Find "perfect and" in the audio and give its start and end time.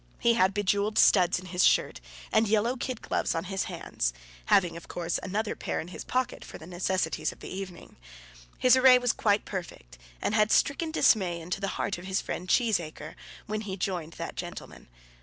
9.45-10.33